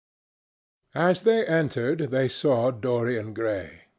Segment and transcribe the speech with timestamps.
[0.95, 3.81] As they entered they saw Dorian Gray.